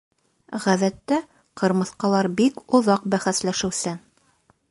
Ғәҙәттә, 0.61 1.19
ҡырмыҫҡалар 1.63 2.31
бик 2.41 2.57
оҙаҡ 2.79 3.07
бәхәсләшеүсән. 3.17 4.01